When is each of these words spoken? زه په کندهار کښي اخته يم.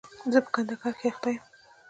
زه 0.31 0.39
په 0.45 0.49
کندهار 0.55 0.93
کښي 0.99 1.07
اخته 1.11 1.29
يم. 1.33 1.43